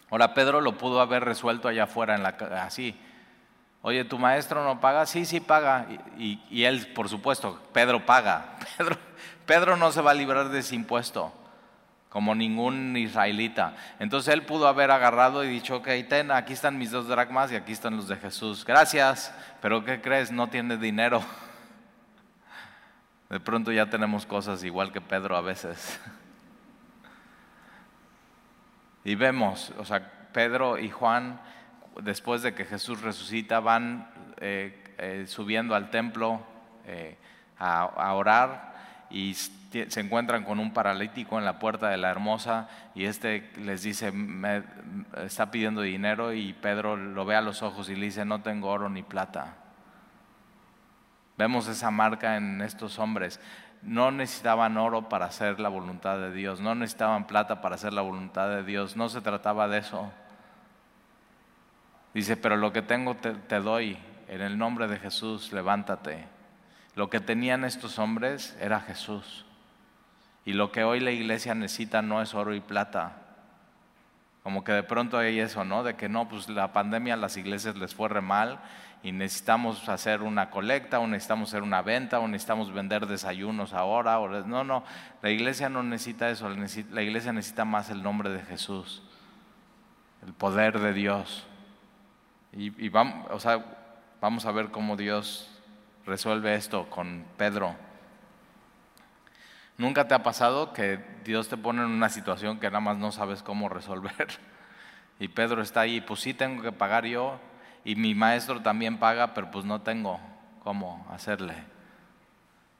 [0.09, 2.99] Ahora Pedro lo pudo haber resuelto allá afuera, en la, así.
[3.81, 5.05] Oye, ¿tu maestro no paga?
[5.05, 5.87] Sí, sí paga.
[6.17, 8.57] Y, él, por supuesto, Pedro paga.
[8.77, 8.97] Pedro,
[9.45, 11.33] Pedro no se va a librar de ese impuesto,
[12.09, 13.73] como ningún israelita.
[13.99, 17.55] Entonces él pudo haber agarrado y dicho, ok, ten, aquí están mis dos dracmas y
[17.55, 18.65] aquí están los de Jesús.
[18.65, 20.31] Gracias, pero ¿qué crees?
[20.31, 21.23] No tiene dinero.
[23.31, 25.99] De pronto ya tenemos cosas igual que Pedro a veces.
[29.03, 31.41] Y vemos, o sea, Pedro y Juan,
[32.03, 34.07] después de que Jesús resucita, van
[34.39, 36.45] eh, eh, subiendo al templo
[36.85, 37.17] eh,
[37.57, 38.75] a, orar
[39.09, 43.81] y se encuentran con un paralítico en la puerta de la hermosa y este les
[43.81, 44.13] dice,
[45.25, 48.69] está pidiendo dinero y Pedro lo ve a los ojos y le dice, no tengo
[48.69, 49.60] oro ni plata.
[51.37, 53.39] Vemos esa marca en estos hombres.
[53.81, 58.01] No necesitaban oro para hacer la voluntad de Dios, no necesitaban plata para hacer la
[58.01, 60.11] voluntad de Dios, no se trataba de eso.
[62.13, 66.25] Dice, pero lo que tengo te, doy, en el nombre de Jesús, levántate.
[66.95, 69.45] Lo que tenían estos hombres era Jesús.
[70.45, 73.13] Y lo que hoy la iglesia necesita no es oro y plata.
[74.43, 75.83] Como que de pronto hay eso, ¿no?
[75.83, 78.59] De que no, pues la pandemia a las iglesias les fue re mal
[79.03, 84.19] y necesitamos hacer una colecta, o necesitamos hacer una venta, o necesitamos vender desayunos ahora.
[84.45, 84.83] no, no,
[85.21, 89.01] la iglesia no necesita eso, la iglesia necesita más el nombre de Jesús,
[90.25, 91.47] el poder de Dios.
[92.53, 93.63] Y, vamos, o sea,
[94.19, 95.49] vamos a ver cómo Dios
[96.05, 97.75] resuelve esto con Pedro.
[99.77, 103.11] ¿Nunca te ha pasado que Dios te pone en una situación que nada más no
[103.11, 104.27] sabes cómo resolver?
[105.19, 107.39] Y Pedro está ahí, pues sí tengo que pagar yo,
[107.83, 110.19] y mi maestro también paga, pero pues no tengo
[110.63, 111.55] cómo hacerle.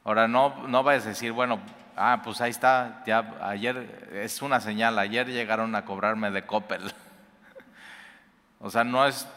[0.03, 1.59] Ahora no, no vayas a decir, bueno,
[1.95, 6.81] ah, pues ahí está, ya ayer es una señal, ayer llegaron a cobrarme de Coppel.
[8.59, 9.27] o sea, no es,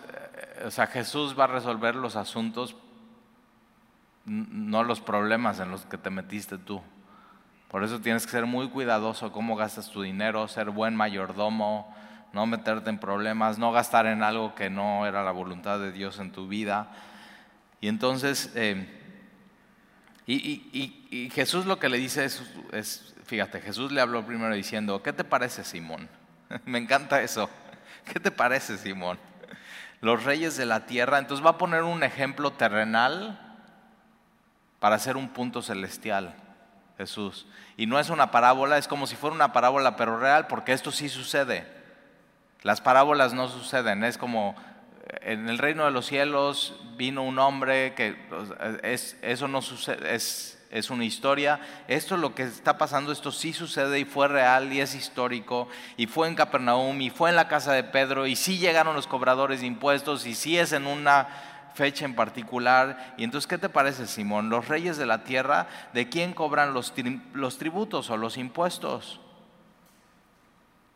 [0.65, 2.77] o sea, Jesús va a resolver los asuntos,
[4.25, 6.81] no los problemas en los que te metiste tú.
[7.69, 11.95] Por eso tienes que ser muy cuidadoso cómo gastas tu dinero, ser buen mayordomo,
[12.35, 16.19] no meterte en problemas, no gastar en algo que no era la voluntad de Dios
[16.19, 16.89] en tu vida.
[17.81, 18.87] Y entonces, eh,
[20.27, 25.23] y, Jesús lo que le dice es, fíjate, Jesús le habló primero diciendo, ¿qué te
[25.23, 26.09] parece Simón?
[26.65, 27.49] Me encanta eso.
[28.13, 29.19] ¿Qué te parece Simón?
[30.01, 33.41] Los reyes de la tierra, entonces va a poner un ejemplo terrenal
[34.81, 36.35] para hacer un punto celestial.
[36.99, 37.47] Jesús.
[37.77, 40.93] Y no es una parábola, es como si fuera una parábola, pero real, porque esto
[40.93, 41.84] sí sucede.
[42.65, 44.57] Las parábolas no suceden, es como
[45.21, 48.17] en el reino de los cielos vino un hombre que
[48.83, 51.61] es, eso no sucede, es, es una historia.
[51.89, 55.69] Esto es lo que está pasando, esto sí sucede y fue real y es histórico.
[55.99, 59.07] Y fue en Capernaum y fue en la casa de Pedro y sí llegaron los
[59.07, 61.29] cobradores de impuestos y sí es en una
[61.75, 63.15] fecha en particular.
[63.19, 64.49] Y entonces, ¿qué te parece, Simón?
[64.49, 66.95] Los reyes de la tierra, ¿de quién cobran los,
[67.35, 69.21] los tributos o los impuestos?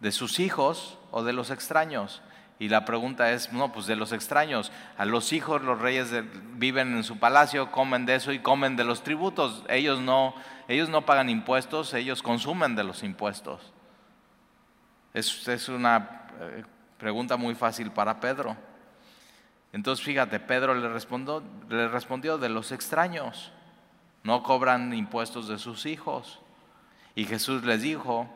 [0.00, 2.22] ¿De sus hijos o de los extraños?
[2.60, 4.72] Y la pregunta es, no, pues de los extraños.
[4.96, 6.12] A los hijos, los reyes
[6.54, 9.64] viven en su palacio, comen de eso y comen de los tributos.
[9.68, 10.34] Ellos no,
[10.66, 13.72] ellos no pagan impuestos, ellos consumen de los impuestos.
[15.14, 16.64] Es, es una eh,
[16.98, 18.56] pregunta muy fácil para Pedro.
[19.72, 23.52] Entonces, fíjate, Pedro le respondió, le respondió de los extraños.
[24.24, 26.40] No cobran impuestos de sus hijos.
[27.14, 28.28] Y Jesús les dijo,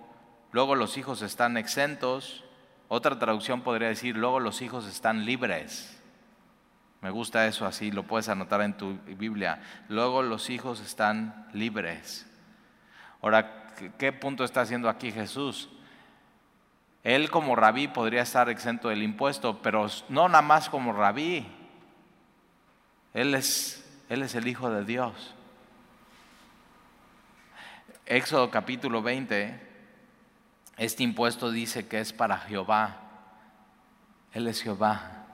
[0.53, 2.45] luego los hijos están exentos.
[2.89, 5.99] Otra traducción podría decir, luego los hijos están libres.
[7.01, 9.61] Me gusta eso así, lo puedes anotar en tu Biblia.
[9.89, 12.27] Luego los hijos están libres.
[13.21, 15.69] Ahora, ¿qué punto está haciendo aquí Jesús?
[17.03, 21.45] Él como rabí podría estar exento del impuesto, pero no nada más como rabí.
[23.15, 25.35] Él es, él es el Hijo de Dios.
[28.07, 29.72] Éxodo capítulo 20
[30.77, 32.97] este impuesto dice que es para Jehová.
[34.33, 35.27] Él es Jehová.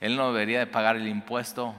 [0.00, 1.74] Él no debería de pagar el impuesto.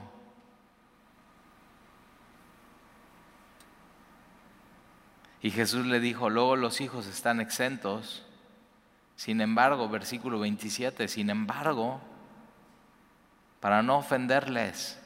[5.42, 8.24] Y Jesús le dijo, luego los hijos están exentos.
[9.16, 12.00] Sin embargo, versículo 27, sin embargo,
[13.60, 15.00] para no ofenderles,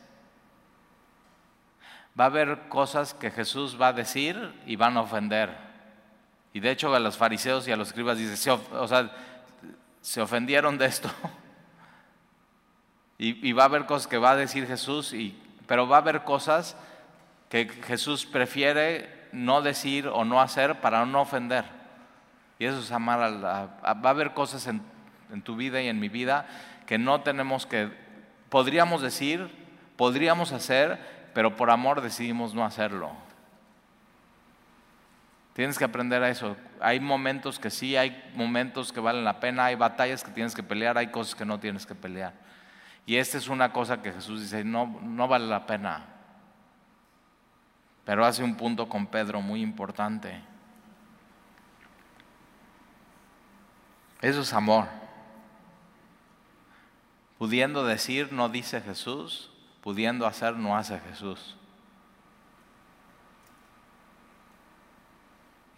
[2.19, 5.68] va a haber cosas que Jesús va a decir y van a ofender.
[6.53, 9.11] Y de hecho a los fariseos y a los escribas dice, o sea,
[10.01, 11.11] se ofendieron de esto.
[13.21, 16.23] Y, va a haber cosas que va a decir Jesús, y, pero va a haber
[16.23, 16.77] cosas
[17.49, 21.65] que Jesús prefiere no decir o no hacer para no ofender.
[22.61, 23.67] Y eso es amar a la...
[23.83, 24.83] va a haber cosas en,
[25.33, 26.47] en tu vida y en mi vida
[26.87, 27.91] que no tenemos que...
[28.51, 29.51] Podríamos decir,
[29.97, 33.11] podríamos hacer, pero por amor decidimos no hacerlo.
[35.59, 36.57] Tienes que aprender a eso.
[36.81, 40.63] Hay momentos que sí, hay momentos que valen la pena, hay batallas que tienes que
[40.63, 42.33] pelear, hay cosas que no tienes que pelear.
[43.07, 46.07] Y esta es una cosa que Jesús dice, no, no vale la pena.
[48.05, 50.41] Pero hace un punto con Pedro muy importante.
[54.23, 54.87] Eso es amor.
[57.37, 59.51] Pudiendo decir, no dice Jesús.
[59.83, 61.57] Pudiendo hacer, no hace Jesús.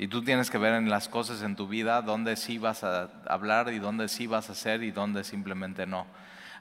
[0.00, 3.10] Y tú tienes que ver en las cosas en tu vida dónde sí vas a
[3.26, 6.06] hablar y dónde sí vas a hacer y dónde simplemente no.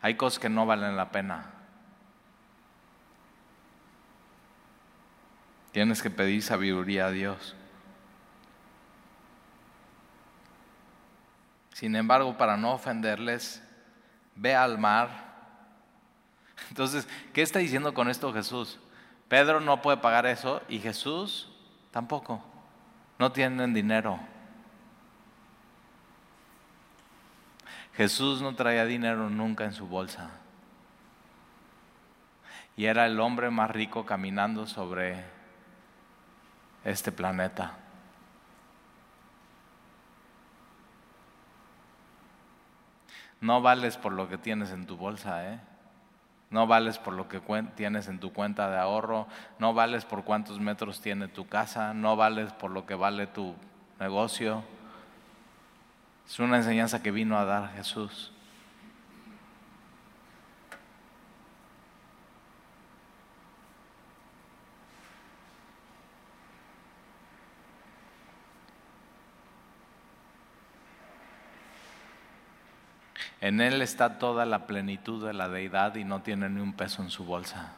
[0.02, 1.45] Hay cosas que no valen la pena.
[5.71, 7.56] Tienes que pedir sabiduría a Dios.
[11.71, 13.63] Sin embargo, para no ofenderles,
[14.36, 15.08] ve al mar.
[16.67, 18.82] Entonces, ¿qué está diciendo con esto Jesús?
[19.30, 21.49] Pedro no puede pagar eso y Jesús
[21.91, 22.49] tampoco.
[23.20, 24.18] No tienen dinero.
[27.96, 30.32] Jesús no traía dinero nunca en su bolsa.
[32.78, 35.22] Y era el hombre más rico caminando sobre
[36.86, 37.74] este planeta.
[43.42, 45.60] No vales por lo que tienes en tu bolsa, ¿eh?
[46.50, 47.42] No vales por lo que
[47.76, 49.28] tienes en tu cuenta de ahorro,
[49.60, 53.56] no vales por cuántos metros tiene tu casa, no vales por lo que vale tu
[54.00, 54.64] negocio.
[56.28, 58.32] Es una enseñanza que vino a dar Jesús.
[73.41, 77.02] En Él está toda la plenitud de la deidad y no tiene ni un peso
[77.02, 77.73] en su bolsa.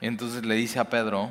[0.00, 1.30] Y entonces le dice a Pedro,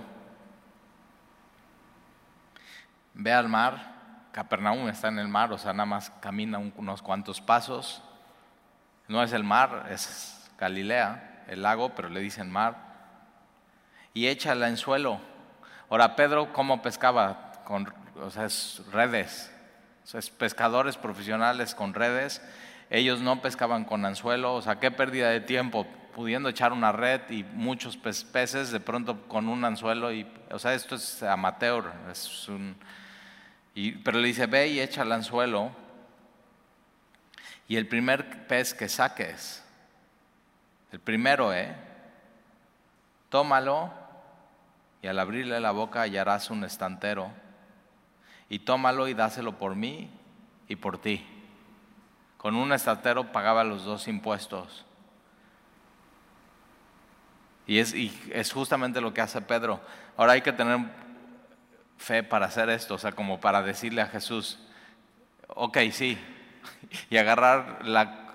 [3.14, 7.42] ve al mar, Capernaum está en el mar, o sea, nada más camina unos cuantos
[7.42, 8.02] pasos.
[9.10, 12.76] No es el mar, es Galilea el lago, pero le dicen mar,
[14.14, 15.20] y echa el anzuelo.
[15.90, 17.52] Ahora, Pedro, ¿cómo pescaba?
[17.66, 18.48] Con o sea,
[18.92, 19.52] redes.
[20.04, 22.42] O sea, es pescadores profesionales con redes.
[22.90, 24.56] Ellos no pescaban con anzuelo.
[24.56, 25.86] O sea, qué pérdida de tiempo
[26.16, 30.12] pudiendo echar una red y muchos peces de pronto con un anzuelo.
[30.12, 31.92] Y, o sea, esto es amateur.
[32.12, 32.76] Es un,
[34.04, 35.72] pero le dice, ve y echa el anzuelo.
[37.68, 39.61] Y el primer pez que saques,
[40.92, 41.76] el primero, ¿eh?
[43.30, 43.92] Tómalo
[45.02, 47.32] y al abrirle la boca hallarás un estantero.
[48.50, 50.12] Y tómalo y dáselo por mí
[50.68, 51.26] y por ti.
[52.38, 54.86] Con un estantero pagaba los dos impuestos.
[57.66, 59.80] Y es, justamente lo que hace Pedro.
[60.18, 60.80] Ahora hay que tener
[61.98, 64.60] fe para hacer esto, o sea, como para decirle a Jesús,
[65.48, 66.18] ok, sí,
[67.10, 68.34] y agarrar la,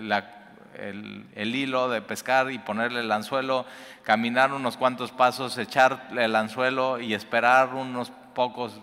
[0.00, 0.35] la
[0.78, 3.66] el, hilo de pescar y ponerle el anzuelo,
[4.02, 8.80] caminar unos cuantos pasos, echar el anzuelo y esperar unos pocos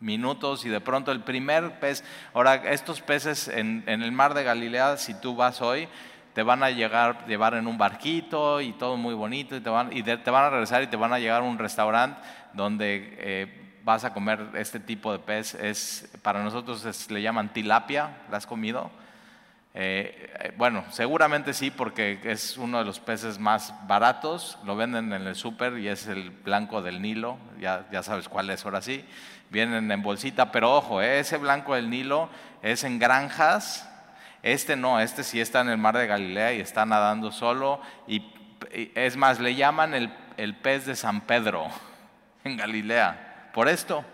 [0.00, 4.96] minutos y de pronto el primer pez, ahora estos peces en, el mar de Galilea,
[4.96, 5.88] si tú vas hoy,
[6.34, 9.96] te van a llegar, llevar en un barquito y todo muy bonito y te van,
[9.96, 12.20] y te van a regresar y te van a llegar a un restaurante
[12.52, 15.54] donde eh, vas a comer este tipo de pez.
[15.54, 18.90] Es, para nosotros le llaman tilapia, ¿la has comido?
[19.76, 25.12] Eh, eh, bueno, seguramente sí, porque es uno de los peces más baratos, lo venden
[25.12, 28.82] en el súper y es el blanco del Nilo, ya, ya, sabes cuál es ahora
[28.82, 29.04] sí,
[29.50, 32.28] vienen en bolsita, pero ojo, eh, ese blanco del Nilo
[32.62, 33.90] es en granjas,
[34.44, 38.30] este no, este sí está en el mar de Galilea y está nadando solo, y,
[38.94, 41.66] es más, le llaman el, el pez de San Pedro
[42.44, 44.04] en Galilea, por esto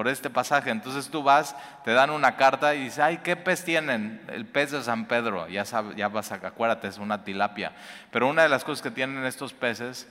[0.00, 0.70] por este pasaje.
[0.70, 4.22] Entonces tú vas, te dan una carta y dices, ay, ¿qué pez tienen?
[4.28, 7.72] El pez de San Pedro, ya, sabes, ya vas a, acuérdate, es una tilapia.
[8.10, 10.08] Pero una de las cosas que tienen estos peces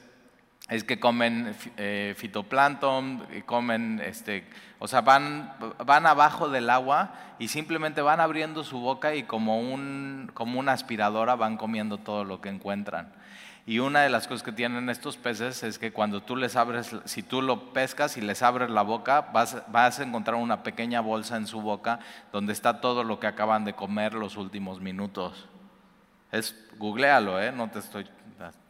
[0.70, 7.16] es que comen eh, fitoplancton, y comen, este, o sea, van, van abajo del agua
[7.40, 12.26] y simplemente van abriendo su boca y como, un, como una aspiradora van comiendo todo
[12.26, 13.12] lo que encuentran.
[13.70, 16.90] Y una de las cosas que tienen estos peces es que cuando tú les abres,
[17.06, 21.02] si tú lo pescas y les abres la boca, vas, vas a encontrar una pequeña
[21.02, 22.00] bolsa en su boca
[22.34, 25.48] donde está todo lo que acaban de comer los últimos minutos.
[26.32, 27.52] Es, googlealo, ¿eh?
[27.52, 28.10] no te estoy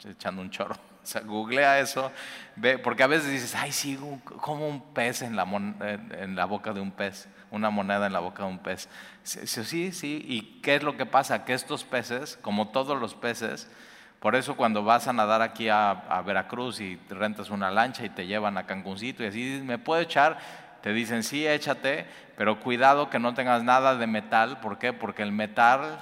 [0.03, 0.75] echando un chorro.
[1.01, 2.11] O sea, googlea eso,
[2.57, 6.73] ve, porque a veces dices, ay, sí, como un pez en la, en la boca
[6.73, 8.89] de un pez, una moneda en la boca de un pez.
[9.23, 11.45] Sí, sí, ¿y qué es lo que pasa?
[11.45, 13.71] Que estos peces, como todos los peces,
[14.19, 18.27] por eso cuando vas a nadar aquí a, Veracruz y rentas una lancha y te
[18.27, 20.37] llevan a Cancuncito y así, me puedo echar,
[20.81, 22.05] te dicen, sí, échate,
[22.37, 24.59] pero cuidado que no tengas nada de metal.
[24.59, 24.93] ¿Por qué?
[24.93, 25.99] Porque el metal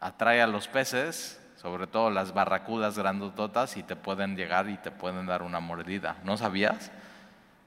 [0.00, 4.90] atrae a los peces, sobre todo las barracudas grandototas, y te pueden llegar y te
[4.90, 6.16] pueden dar una mordida.
[6.24, 6.90] ¿No sabías?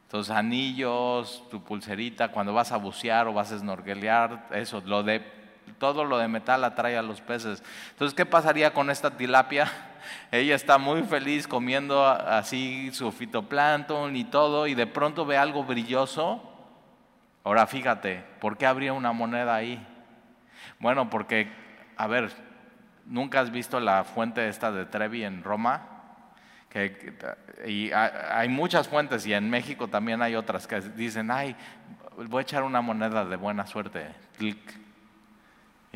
[0.03, 5.19] Entonces, anillos, tu pulserita, cuando vas a bucear o vas a snorkelear, eso, lo de,
[5.77, 7.63] todo lo de metal atrae a los peces.
[7.91, 9.71] Entonces, ¿qué pasaría con esta tilapia?
[10.31, 15.63] Ella está muy feliz comiendo así su fitoplancton y todo, y de pronto ve algo
[15.63, 16.51] brilloso.
[17.43, 19.85] Ahora fíjate, ¿por qué habría una moneda ahí?
[20.79, 21.51] Bueno, porque,
[21.95, 22.31] a ver,
[23.05, 25.95] ¿nunca has visto la fuente esta de Trevi en Roma?
[27.65, 31.55] Y hay muchas fuentes y en México también hay otras que dicen, ay,
[32.17, 34.07] voy a echar una moneda de buena suerte.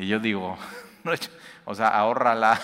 [0.00, 0.56] Y yo digo,
[1.66, 2.58] o sea, ahórrala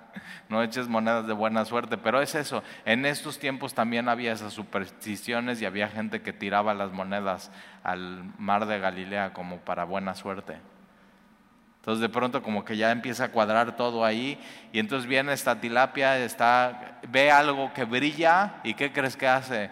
[0.50, 2.62] no eches monedas de buena suerte, pero es eso.
[2.84, 7.50] En estos tiempos también había esas supersticiones y había gente que tiraba las monedas
[7.82, 10.58] al mar de Galilea como para buena suerte.
[11.76, 14.38] Entonces de pronto como que ya empieza a cuadrar todo ahí
[14.70, 19.70] y entonces viene esta tilapia, está, ve algo que brilla y ¿qué crees que hace?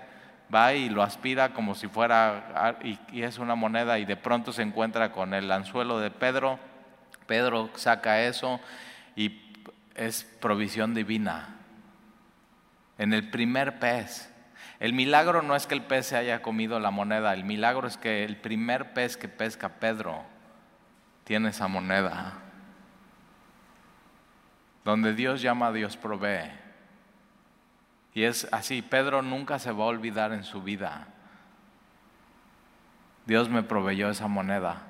[0.52, 4.54] Va y lo aspira como si fuera, y, y es una moneda y de pronto
[4.54, 6.69] se encuentra con el anzuelo de Pedro.
[7.30, 8.58] Pedro saca eso
[9.14, 9.40] y
[9.94, 11.58] es provisión divina.
[12.98, 14.34] En el primer pez.
[14.80, 17.96] El milagro no es que el pez se haya comido la moneda, el milagro es
[17.96, 20.24] que el primer pez que pesca Pedro
[21.22, 22.32] tiene esa moneda.
[24.84, 26.50] Donde Dios llama, Dios provee.
[28.12, 31.06] Y es así, Pedro nunca se va a olvidar en su vida.
[33.24, 34.89] Dios me proveyó esa moneda.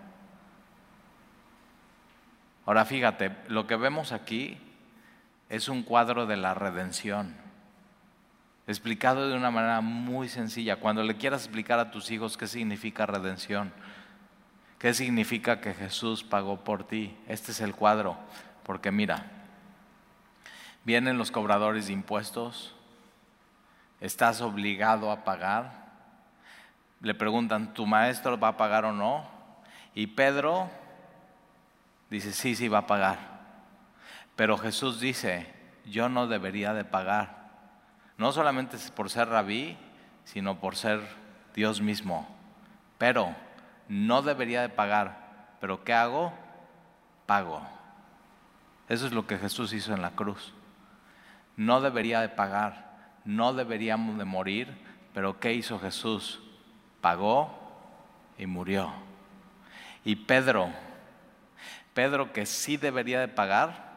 [2.71, 4.57] Ahora fíjate, lo que vemos aquí
[5.49, 7.35] es un cuadro de la redención,
[8.69, 10.77] explicado de una manera muy sencilla.
[10.77, 13.73] Cuando le quieras explicar a tus hijos qué significa redención,
[14.79, 18.17] qué significa que Jesús pagó por ti, este es el cuadro,
[18.63, 19.27] porque mira,
[20.85, 22.77] vienen los cobradores de impuestos,
[24.01, 25.89] estás obligado a pagar,
[27.01, 29.29] le preguntan, ¿tu maestro va a pagar o no?
[29.93, 30.71] Y Pedro
[32.11, 33.19] dice, sí, sí, va a pagar.
[34.37, 35.47] Pero Jesús dice,
[35.85, 37.51] yo no debería de pagar,
[38.17, 39.77] no solamente por ser rabí,
[40.25, 41.01] sino por ser
[41.55, 42.29] Dios mismo.
[42.99, 43.35] Pero
[43.89, 46.33] no debería de pagar, pero ¿qué hago?
[47.27, 47.63] Pago.
[48.89, 50.53] Eso es lo que Jesús hizo en la cruz.
[51.57, 52.91] No debería de pagar,
[53.25, 54.77] no deberíamos de morir,
[55.15, 56.41] pero ¿qué hizo Jesús?
[57.01, 57.57] Pagó
[58.39, 58.93] y murió.
[60.05, 60.71] Y Pedro,
[61.95, 63.91] Pedro que sí debería de pagar,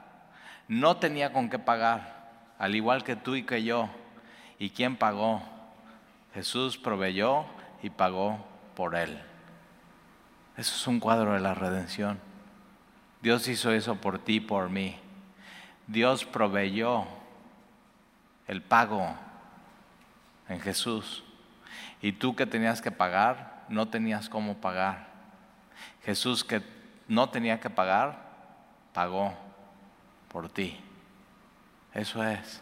[0.67, 3.89] no tenía con qué pagar, al igual que tú y que yo.
[4.59, 5.41] ¿Y quién pagó?
[6.33, 7.45] Jesús proveyó
[7.81, 9.19] y pagó por él.
[10.57, 12.19] Eso es un cuadro de la redención.
[13.21, 14.97] Dios hizo eso por ti por mí.
[15.87, 17.05] Dios proveyó
[18.47, 19.15] el pago
[20.49, 21.23] en Jesús.
[22.01, 25.07] Y tú que tenías que pagar, no tenías cómo pagar.
[26.03, 26.61] Jesús que
[27.07, 28.17] no tenía que pagar,
[28.93, 29.33] pagó
[30.29, 30.79] por ti.
[31.93, 32.61] Eso es.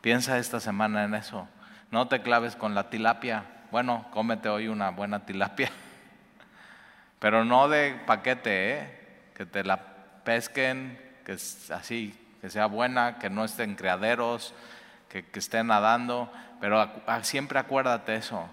[0.00, 1.48] Piensa esta semana en eso.
[1.90, 3.44] No te claves con la tilapia.
[3.70, 5.70] Bueno, cómete hoy una buena tilapia.
[7.18, 8.98] Pero no de paquete, ¿eh?
[9.34, 9.78] que te la
[10.24, 14.54] pesquen, que así, que sea buena, que no estén criaderos,
[15.08, 16.32] que, que estén nadando.
[16.60, 16.90] Pero
[17.22, 18.48] siempre acuérdate eso.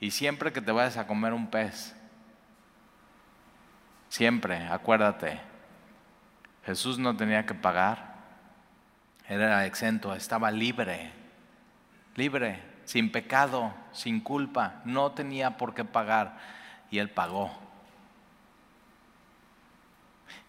[0.00, 1.94] Y siempre que te vayas a comer un pez,
[4.12, 5.40] siempre acuérdate
[6.66, 8.14] Jesús no tenía que pagar,
[9.26, 11.10] era exento, estaba libre,
[12.14, 16.38] libre, sin pecado, sin culpa, no tenía por qué pagar
[16.90, 17.50] y Él pagó.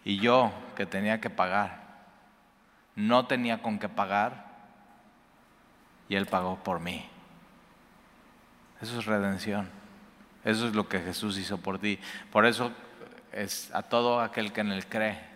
[0.04, 1.82] Y yo que tenía que pagar,
[2.94, 4.44] no tenía con qué pagar
[6.08, 7.08] y Él pagó por mí.
[8.82, 9.68] Eso es redención.
[10.44, 11.98] Eso es lo que Jesús hizo por ti.
[12.30, 12.70] Por eso
[13.34, 15.34] es a todo aquel que en Él cree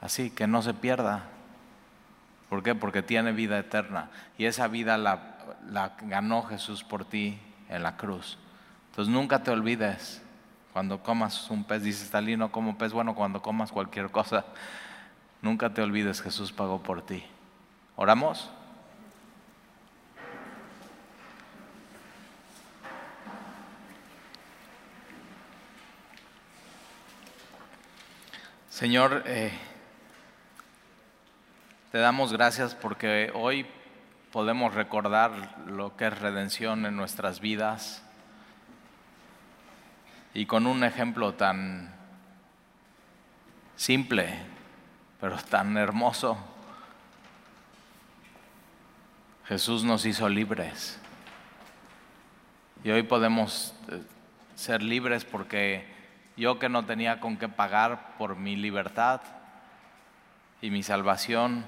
[0.00, 1.24] así, que no se pierda.
[2.48, 2.74] ¿Por qué?
[2.74, 4.10] Porque tiene vida eterna.
[4.38, 5.36] Y esa vida la,
[6.02, 7.38] ganó Jesús por ti
[7.68, 8.38] en la cruz.
[8.90, 10.22] Entonces nunca te olvides.
[10.72, 14.44] Cuando comas un pez, dices, Talí, no como pez, bueno, cuando comas cualquier cosa,
[15.42, 17.24] nunca te olvides, Jesús pagó por ti.
[17.96, 18.50] ¿Oramos?
[28.80, 29.52] Señor, eh,
[31.92, 33.66] te damos gracias porque hoy
[34.32, 38.02] podemos recordar lo que es redención en nuestras vidas
[40.32, 41.92] y con un ejemplo tan
[43.76, 44.38] simple,
[45.20, 46.38] pero tan hermoso,
[49.44, 50.98] Jesús nos hizo libres.
[52.82, 54.00] Y hoy podemos eh,
[54.54, 55.99] ser libres porque
[56.40, 59.20] yo que no tenía con qué pagar por mi libertad
[60.62, 61.66] y mi salvación,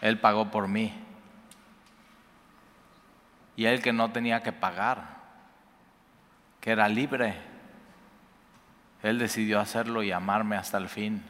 [0.00, 0.94] Él pagó por mí.
[3.56, 5.16] Y Él que no tenía que pagar,
[6.60, 7.34] que era libre,
[9.02, 11.24] Él decidió hacerlo y amarme hasta el fin.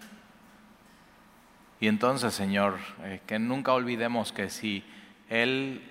[1.81, 4.85] Y entonces, Señor, eh, que nunca olvidemos que si
[5.31, 5.83] Él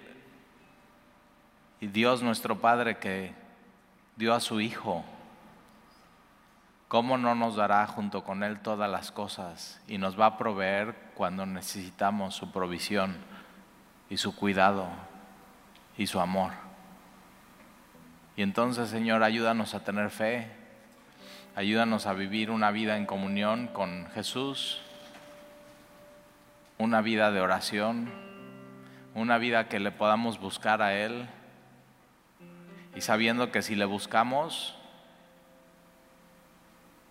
[1.79, 3.33] y Dios nuestro Padre que
[4.17, 5.03] dio a su Hijo,
[6.87, 10.95] ¿cómo no nos dará junto con Él todas las cosas y nos va a proveer
[11.15, 13.17] cuando necesitamos su provisión
[14.09, 14.87] y su cuidado
[15.97, 16.51] y su amor?
[18.37, 20.51] Y entonces, Señor, ayúdanos a tener fe,
[21.55, 24.81] ayúdanos a vivir una vida en comunión con Jesús,
[26.77, 28.11] una vida de oración,
[29.13, 31.29] una vida que le podamos buscar a Él.
[32.95, 34.74] Y sabiendo que si le buscamos,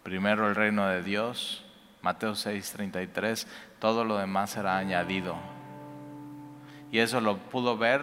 [0.04, 1.64] primero el reino de Dios,
[2.02, 3.48] Mateo 6:33,
[3.80, 5.34] todo lo demás será añadido.
[6.92, 8.02] Y eso lo pudo ver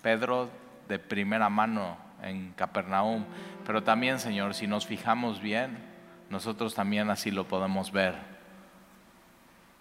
[0.00, 0.48] Pedro
[0.88, 3.24] de primera mano en Capernaum.
[3.66, 5.78] Pero también, Señor, si nos fijamos bien,
[6.30, 8.14] nosotros también así lo podemos ver.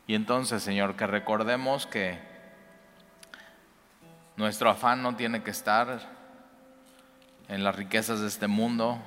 [0.08, 2.20] Y entonces, Señor, que recordemos que
[4.36, 6.00] nuestro afán no tiene que estar
[7.48, 9.00] en las riquezas de este mundo,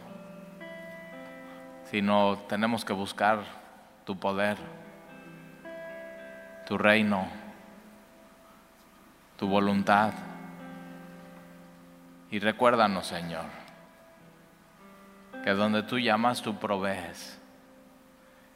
[1.92, 3.44] sino tenemos que buscar
[4.06, 4.56] tu poder,
[6.66, 7.28] tu reino,
[9.36, 10.14] tu voluntad.
[12.30, 13.44] Y recuérdanos, Señor,
[15.44, 17.38] que donde tú llamas, tú provees.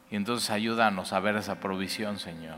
[0.09, 2.57] Y entonces ayúdanos a ver esa provisión, Señor,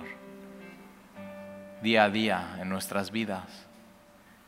[1.82, 3.68] día a día en nuestras vidas.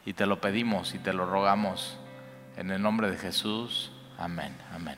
[0.06, 2.00] Y te lo pedimos y te lo rogamos
[2.56, 4.98] en el nombre de Jesús, amén, amén.